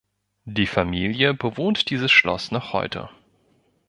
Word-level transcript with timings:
Die 0.45 0.65
Familie 0.65 1.35
bewohnt 1.35 1.91
dieses 1.91 2.11
Schloss 2.11 2.49
noch 2.49 2.73
heute. 2.73 3.11